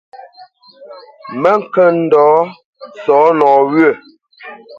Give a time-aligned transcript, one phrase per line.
[1.41, 2.31] Mə ŋkə̄ ndɔ̌
[3.03, 3.91] sɔ̌ nɔwyə̂.